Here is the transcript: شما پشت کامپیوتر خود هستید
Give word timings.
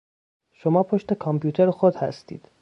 شما 0.53 0.83
پشت 0.83 1.13
کامپیوتر 1.13 1.71
خود 1.71 1.95
هستید 1.95 2.47